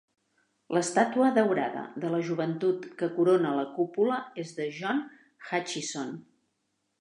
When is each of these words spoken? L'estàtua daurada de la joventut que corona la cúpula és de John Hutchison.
L'estàtua 0.75 1.27
daurada 1.35 1.83
de 2.05 2.09
la 2.13 2.21
joventut 2.29 2.87
que 3.03 3.11
corona 3.19 3.53
la 3.59 3.67
cúpula 3.77 4.19
és 4.45 4.55
de 4.61 4.67
John 4.79 5.05
Hutchison. 5.51 6.19